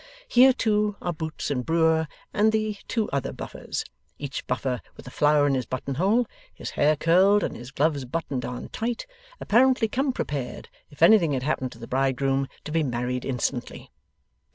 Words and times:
Here, 0.27 0.51
too, 0.51 0.95
are 0.99 1.13
Boots 1.13 1.51
and 1.51 1.63
Brewer, 1.63 2.07
and 2.33 2.51
the 2.51 2.75
two 2.87 3.07
other 3.13 3.31
Buffers; 3.31 3.85
each 4.17 4.47
Buffer 4.47 4.81
with 4.97 5.05
a 5.05 5.11
flower 5.11 5.45
in 5.45 5.53
his 5.53 5.67
button 5.67 5.93
hole, 5.93 6.25
his 6.55 6.71
hair 6.71 6.95
curled, 6.95 7.43
and 7.43 7.55
his 7.55 7.69
gloves 7.69 8.03
buttoned 8.05 8.43
on 8.43 8.69
tight, 8.69 9.05
apparently 9.39 9.87
come 9.87 10.11
prepared, 10.11 10.69
if 10.89 11.03
anything 11.03 11.33
had 11.33 11.43
happened 11.43 11.71
to 11.73 11.77
the 11.77 11.85
bridegroom, 11.87 12.47
to 12.63 12.71
be 12.71 12.81
married 12.81 13.25
instantly. 13.25 13.91